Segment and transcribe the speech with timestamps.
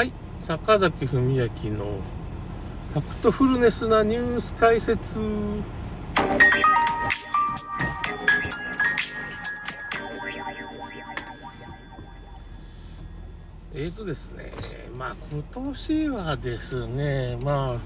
[0.00, 1.50] はい、坂崎文明の
[2.94, 5.18] ファクトフルネスなニュース解説。
[13.74, 14.50] えーとですね、
[14.96, 17.78] まあ今年はですね、まあ、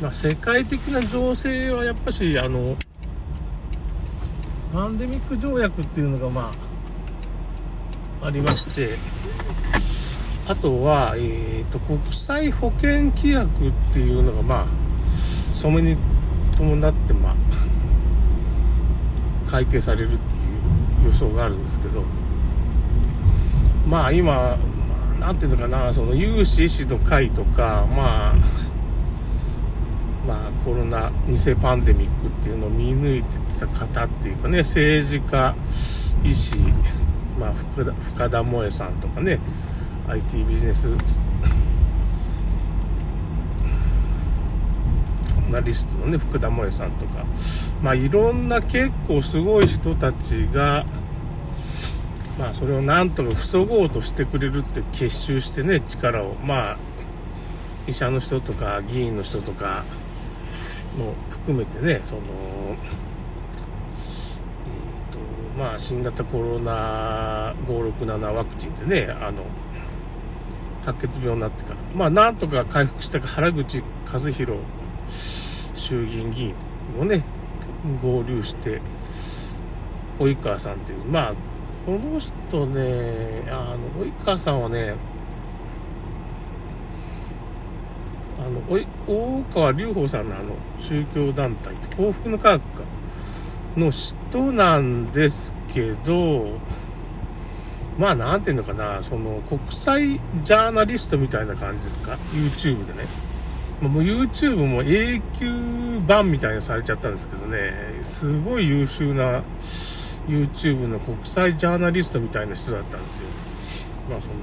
[0.00, 2.78] まあ世界的な情勢はやっぱし、あの、
[4.72, 6.50] パンデミック条約っていうのがま
[8.22, 8.88] あ、ありまして、
[10.48, 14.66] あとは、えーと、国際保険規約っていうのがまあ、
[15.54, 15.96] それに
[16.56, 17.34] 伴って、まあ、
[19.50, 20.18] 改定されるってい
[21.04, 22.02] う予想があるんですけど、
[23.86, 24.56] まあ今、
[25.20, 28.34] なんていうのかな、その有志医師の会とか、まあ、
[30.26, 35.54] まあコロナ偽パンデミックっていうのを見抜いてた方っていうかね、政治家、
[36.24, 36.58] 医師、
[37.38, 39.38] まあ深田萌さんとかね、
[40.08, 40.88] IT ビジネス
[45.52, 47.24] ナリストのね、福田萌さんとか、
[47.82, 50.84] まあいろんな結構すごい人たちが、
[52.38, 56.76] まあそれをなんとか防ごうとしてくれるって結集してね、力を、まあ
[57.86, 59.84] 医者の人とか議員の人とか
[60.96, 62.22] も含めてね、その、
[65.58, 69.44] まあ、新型コロナ567ワクチンってね、あの、
[70.84, 74.60] 白血病になってから、まあ、なんとか回復した原口和弘
[75.74, 76.54] 衆議院議員
[77.00, 77.22] をね、
[78.02, 78.80] 合流して、
[80.18, 81.34] 及川さんっていう、まあ、
[81.84, 84.94] この人ね、あの、及川さんはね、
[88.38, 88.60] あの、
[89.06, 92.84] 大川隆法さんのあの、宗教団体って幸福の科学か。
[93.76, 96.58] の人なんですけど、
[97.98, 103.00] まあ、なんていうのかな、その、国際ジャーナリストみたいな感じですか ?YouTube でね。
[103.82, 107.72] もう YouTube も永久版みたいにされちゃったんですけどね、
[108.02, 109.42] すごい優秀な
[110.28, 113.28] YouTube の国際ジャーナリストみたいな人だったんですよ。
[114.08, 114.34] まあその、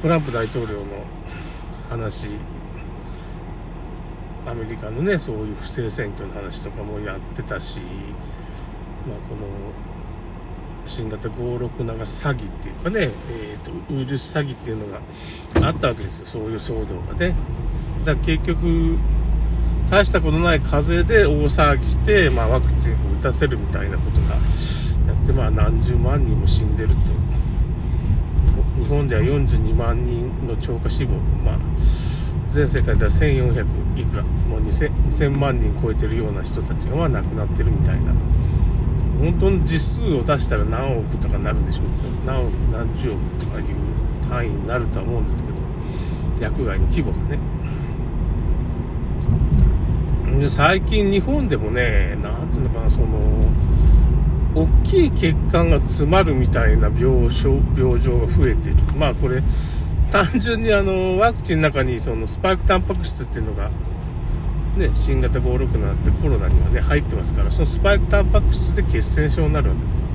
[0.00, 1.04] トランプ大統領の
[1.90, 2.28] 話、
[4.46, 7.80] アメリカのね、そういう不正選挙の話とかもやってたし、
[9.06, 9.46] まあこの、
[10.86, 15.00] 新型567詐欺っていうかね、えーと、ウイルス詐欺っていうのが
[15.66, 17.34] あったわけですよ、そういう騒動がね。
[18.04, 18.98] だから結局、
[19.90, 24.34] 大したことない風邪で大騒ぎして、まあ、ワクチンを打たせるみたいなことが
[25.14, 26.94] やって、まあ、何十万人も死んでると。
[28.82, 31.58] 日本では42万人の超過死亡、まあ、
[32.46, 38.12] 全世界では1400いくら、もう 2000, 2000万人超えてるような人たちがまあ亡くなってるみたいな。
[39.18, 41.90] 本当の実数を出したら何億とかなるんでしょうけ
[42.26, 43.66] ど、何億、何十億とかいう
[44.28, 45.58] 単位になるとは思うんですけど、
[46.40, 47.38] 薬害の規模がね。
[50.40, 53.06] で、最近日本でもね、なんていうのかな、その、
[54.54, 58.78] 大きい血管が詰まるみたいな病症、病状が増えている。
[58.98, 59.42] まあこれ、
[60.12, 63.70] 単純にあの、ワクチンの中にそのスパイクタンパク質っていうのが、
[64.76, 70.06] ね、新型567ってコロナにはね、入ってますから、そのスパイクタンパク質で血栓症になるわけです。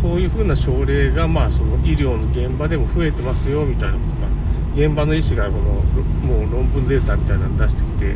[0.00, 8.14] そういう風な症例が、まあ、その医療の現場でも増えてますよ、みたいなことが、現場の医師がこの、もう論文データみたいなの出してきて、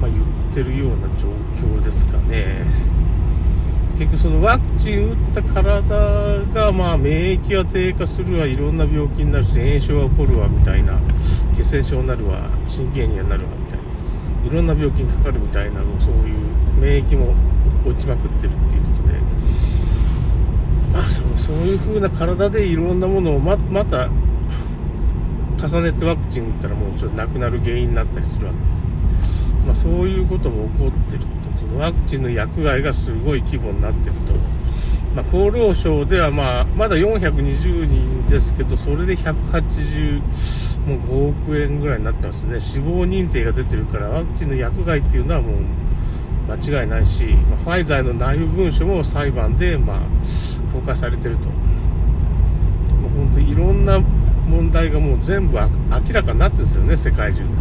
[0.00, 0.24] まあ、言っ
[0.54, 2.64] てるような状況ですかね。
[3.98, 5.82] 結局そのワクチン打った体
[6.54, 10.98] が、まあ、免疫が低下するわ、いろんな病気になるし、炎症が起こるわ、みたいな、
[11.56, 13.87] 血栓症になるわ、神経炎になるわ、みたいな。
[14.48, 17.34] いろんな病気にかかるみたいなのそういう免疫も
[17.86, 19.12] 落ちまくってるっていうことで、
[20.92, 24.08] まあ、そのそういう風な体でいろんなものをままた
[25.58, 29.54] 重ねてワクチン打ったらもうちょっとなくなる原因になったりするわけです。
[29.66, 34.32] まあ、そういうことも起こってると、そのワクチンの薬害がすごい規模になってると、
[35.18, 40.20] まあ、厚労省ではまあ、まだ420人ですけど、それで180、
[40.86, 42.60] もう5億円ぐらいになってますね。
[42.60, 45.54] 死亡認定が出てるから、ワクチンの薬害っていうのはもう
[46.48, 49.98] 間違いないし、まあ、ファイザーの内部文書も裁判で、まあ、
[50.72, 51.48] 公開されてると。
[51.48, 51.52] も
[53.08, 55.68] う本当いろんな問題がもう全部明
[56.12, 57.52] らかになってるんですよね、世界中でね。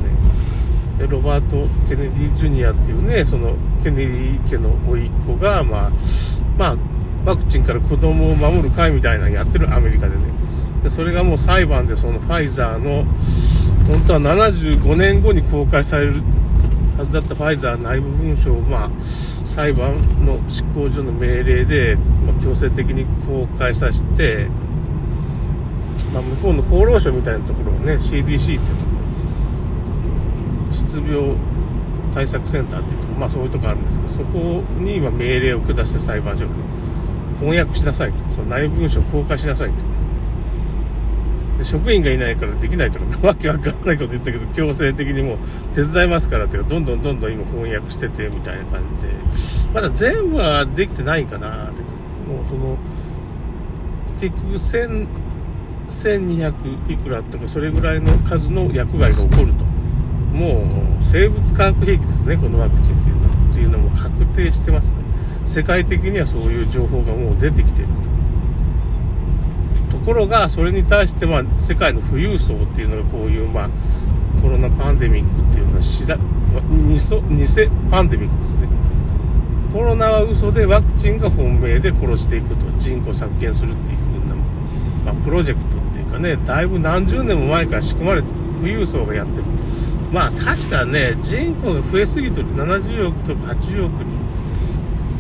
[1.00, 5.92] で、ロバート・ケネディ・ジュニアっていうね、その、ケネディ家の甥っ子が、まあ、
[6.56, 6.96] まあ、
[7.27, 10.21] ワクチンから子供を守る会みたいなのやってるアメリカでね。
[10.81, 13.03] で、それがもう裁判でそのファイザーの、
[13.85, 16.24] 本当は75年後に公開される
[16.97, 19.94] はずだったファイザー内部文書を、まあ、裁判
[20.25, 24.47] の執行所の命令で、まあ、強制的に公開させて、
[26.13, 28.91] まあ、向こうの厚労省みたいなところをね CDC ってとこ
[30.65, 31.35] ろ失病
[32.13, 36.53] 対策センターっていうとこまあそういうとこあるんですけどそこに今命令を下して裁判所が
[37.39, 39.98] 翻訳しなさいとその内部文書を公開しなさいと
[41.57, 45.38] で職員がいないからできないとか、わけわかんないこと言ったけど、強制的にもう
[45.74, 49.13] 手伝いますからっていうか、どんどんどんどん今翻訳しててみたいな感じで、
[49.74, 51.81] まだ全部はできてないかなって。
[51.81, 52.78] もうその、
[54.19, 55.07] 結局1000、
[55.90, 59.66] 1200いくらとか、それぐらいの数の薬害が起こると。
[60.38, 60.62] も
[61.01, 63.28] う生物化学兵器ですね、このワクチンっていうのは。
[63.50, 65.00] っていうのも確定してますね。
[65.47, 67.88] 世界的にはそういう情報がもう出てきてる
[69.89, 69.97] と。
[69.97, 73.69] ところが、それに対して、まあ、世界の富裕層っていうのがこういう、まあ、
[74.41, 76.21] コロナパンデミックっていうのはしだ、偽、
[77.89, 78.67] パンデミックですね。
[79.73, 84.35] コロナは嘘でワクチンが本命で殺していくと、人口削減するっていう風な、
[85.05, 89.44] まあ、プロジェクトっていうかね、だいぶ何十年も前から仕組まれて、富裕層がやってる。
[90.11, 94.17] まあ確かね、人口が増えすぎてる、70億とか80億に、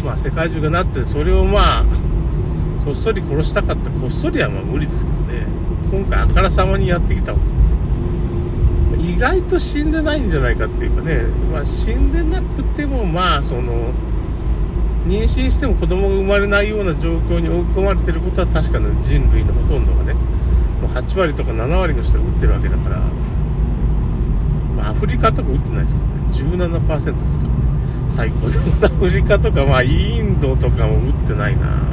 [0.07, 1.83] まあ世界中がなって、それをまあ、
[2.85, 5.45] こっそり殺したかったこっそりはまあ無理ですけどね。
[5.91, 7.33] 今回あからさまにやってきた
[8.97, 13.93] 意外と死んでないんじゃないかっていうかね、まあ、死んでなくてもまあその
[15.07, 20.13] 妊娠しても子供が生まれないような状況に追い込まれてることは確かに人類のほとんどがね。
[20.13, 22.97] もう8割とか7割の人が打ってるわけだから、
[24.77, 26.67] まあ、アフリカとか打ってないですからね。
[26.79, 27.76] 17%ですからね。
[28.07, 31.87] 最高でも アフリカとかまあインドとかも打ってないな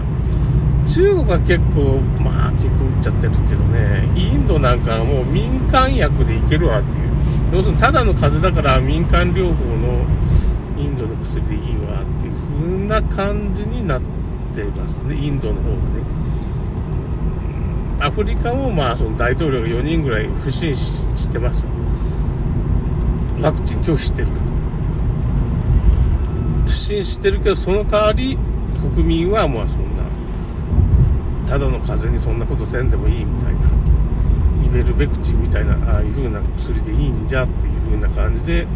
[0.87, 7.05] 中国は結構、まあ結構打っちゃってるけどね、インドなんかはもう民間薬でいけるわっていう。
[7.53, 10.05] 要するにただの風邪だから民間療法の
[10.77, 14.01] インドの薬でいいわっていう風な感じになっ
[14.55, 15.79] てますね、インドの方がね。
[18.01, 21.65] アフリカもまあその大統領が4人ぐらい不審してます
[23.41, 24.54] ワクチン拒否してるから。
[26.95, 28.39] 不審してるけど、その代わり
[28.95, 29.85] 国民はまあその
[31.47, 33.61] ただの風邪にそんなことせんでもいいみたいな
[34.67, 38.67] イベルベクチンみたいなああいう風な薬でいいんじゃっていう風な感じで、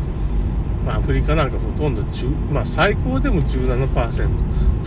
[0.85, 4.29] まあ、アフリカなんかほとんど10、まあ、最高でも17%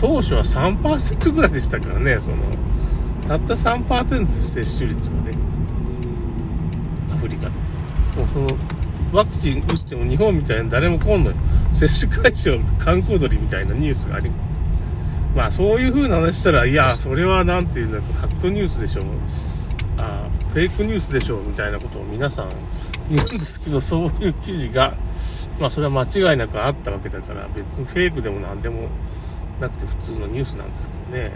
[0.00, 2.36] 当初は3%ぐらいでしたからねその
[3.26, 5.32] たった3%接種率がね。
[7.12, 7.50] アフリカで
[8.16, 8.46] もうその
[9.12, 11.36] ワクチン打っても日本みたいに誰も来んのよ。
[11.72, 14.30] 接種会場観光鳥みたいなニュースがあり
[15.34, 19.04] まあそういう風な話したら、いや、それは何て言うんだろう、ファクトニュースでしょう。
[19.96, 22.50] あフェイクニュースでしょうみたいなことを皆さん
[23.10, 24.92] 言うんですけど、そういう記事が、
[25.58, 28.88] まあそれは間違いなくあったわけだから、別にフェイクでも何でも
[29.58, 31.30] なくて普通のニュースなんですけどね。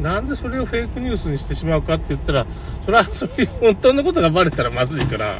[0.00, 2.46] なんでそれをフェイクニュースにしてしまうかって言ったら、
[2.84, 5.36] それはそういう本当のことがバレたらまずいから、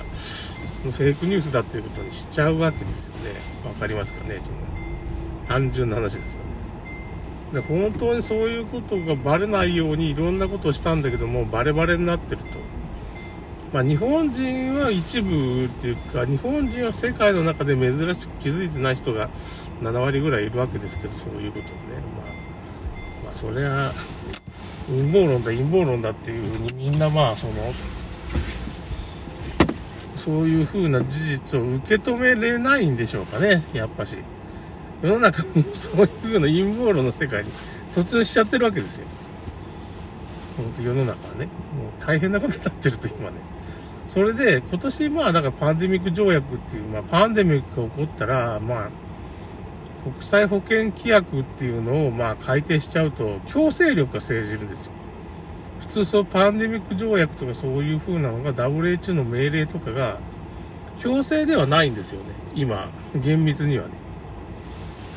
[0.90, 3.72] フェイクニュースだっていうことにしちゃうわけですよね。
[3.72, 4.72] わかりますかね、ちょっと。
[5.46, 6.40] 単純な話ですよ
[7.52, 12.62] で本当にそういうことがバレないようにいろんなことをしたんだけどもバレバレになってると
[13.72, 19.30] まあ、日本人は一部っていうか日本人は世界の中で珍しく気づいてない人が
[19.80, 21.78] 7割ぐらいいるわけですけどそういうことをね
[22.14, 22.22] ま
[23.22, 23.90] あ、まあ、それは
[24.88, 27.52] 陰謀論だ陰謀論だっていうふうにみんなまあその
[30.22, 34.18] そういうふうな事実を受け止めれないんでしょうかねやっぱし。
[35.02, 37.50] 世の中もそういう風な陰謀論の世界に
[37.92, 39.06] 突入しちゃってるわけですよ。
[40.56, 41.50] 本当世の中はね、も
[41.98, 43.38] う大変なことになってると今ね。
[44.06, 48.90] それで、今年まあ、だからパンデミック条約っていう、まあ、パンデミックが起こったら、まあ、
[50.04, 54.92] 国際保険規約っていうのを、まあ、改定しちゃうと、強制力が生じるんですよ。
[55.82, 60.18] 普通そう、パンデミック条約とかそういう風なのが WHO の命令とかが、
[61.00, 62.30] 強制ではないんですよね。
[62.54, 63.90] 今、厳密にはね。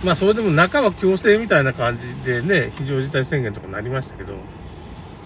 [0.03, 4.33] まあそれでも中は強制みたいな感じでね、非常事態宣言とかなりましたけど、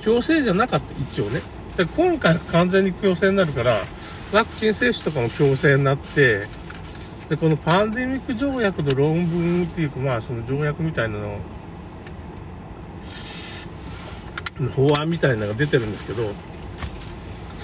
[0.01, 1.39] 強制じゃなかった、一応ね。
[1.77, 3.77] で今回完全に強制になるから、
[4.34, 6.41] ワクチン接種とかも強制になって、
[7.29, 11.39] で、このパンデミック条約の論文っていうか、まあその条約みたいなの、
[14.68, 16.24] 法案みたいなのが出てるんですけど、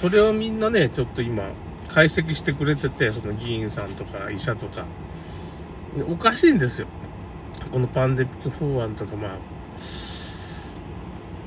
[0.00, 1.44] それをみんなね、ちょっと今、
[1.88, 4.84] 解析してくれてて、その議員さんとか医者とか、
[6.08, 6.88] おかしいんですよ。
[7.72, 9.38] このパンデミック法案とか、まあ、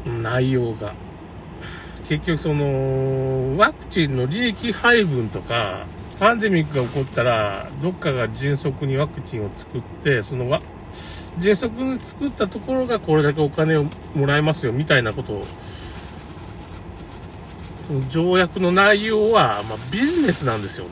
[0.10, 0.94] 内容が。
[2.06, 5.86] 結局その、ワクチンの利益配分とか、
[6.20, 10.60] パンデミックが起こったら、どっかが迅速にワクチンを作って、そのわ、
[11.40, 15.46] 迅速に作ったところがこれだけお金をもらえますよ、みたいなことを
[18.10, 20.92] 条約の内容は、まあ、ビジネスなんですよね。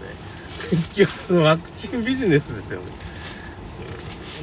[0.70, 2.86] 結局、そのワクチンビジネスですよね。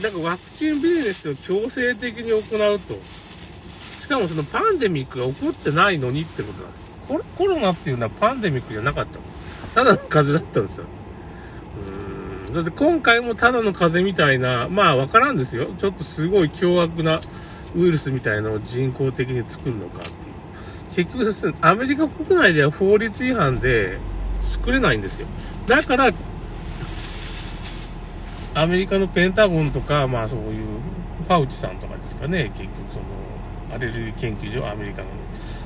[0.03, 2.41] だからワクチンビジネスを強制的に行う
[2.79, 9.19] と、しかもそのパンデミックが起こってないのにってことなんですコロコロナっていうのはパンデミックじゃなかった。
[9.75, 10.87] ただの風邪だったんですよ。
[11.79, 12.04] うん。
[12.55, 15.67] だって今回もただの風邪みたいな、まあわからんですよ。
[15.77, 17.21] ちょっとすごい凶悪な
[17.75, 20.15] ウイルスみたいなのを人工的に作るのかっていう。
[20.95, 23.99] 結局ですね、アメリカ国内では法律違反で
[24.39, 25.27] 作れないんですよ。
[25.67, 26.13] だから、
[28.55, 30.67] アメリカのペンタゴンとか、まあそういう、
[31.27, 33.05] ファウチさんとかですかね、結局その、
[33.75, 35.15] アレルギー研究所、アメリカの、ね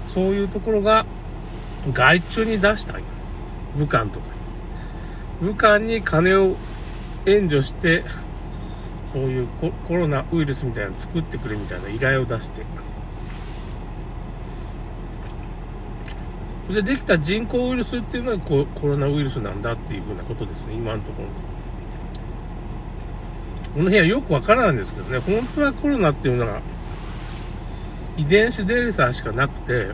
[0.09, 1.04] そういうところが、
[1.92, 3.07] 外注に出したんよ。
[3.76, 4.26] 武漢とか。
[5.42, 6.57] 武漢に金を
[7.28, 8.04] 援助して、
[9.12, 9.49] そういう
[9.87, 12.62] コロナウイルスみたいなの作ってくれみたいな依頼を出して、
[16.68, 21.28] それでできた人工ウイルスっていうのはコロナウイルスなんだっていうふうなことですね、今のところ。
[23.75, 26.61] この辺はよくわからないんですけどね、本当はコロナっていうのは
[28.16, 29.88] 遺伝子データしかなくて、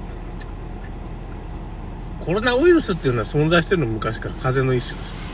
[2.20, 5.33] コロナウイルスっていうのは存在してるの昔から風邪の一種です。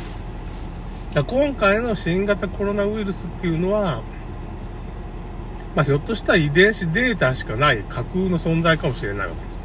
[1.14, 4.02] だ今回の新型コロナウイルスっていうのは、
[5.74, 9.60] まあ、ひょっとしたら遺伝子データしかない架空の存在かもしれないわけです。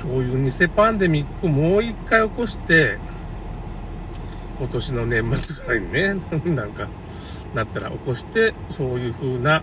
[0.00, 2.98] そういう偽パンデミックをもう一回起こして、
[4.58, 6.14] 今年の年末ぐらいにね、
[6.56, 6.88] なんか、
[7.54, 9.62] なったら起こして、そういう風な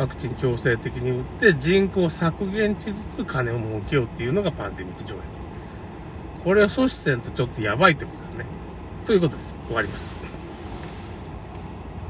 [0.00, 5.26] ワクチン強制的に打って人口削減しつつ金を儲けようっていうのがパンデミック条約。
[6.42, 8.46] これを阻止せんとちょっとやばいってことですね。
[9.04, 9.58] ということです。
[9.66, 10.29] 終わります。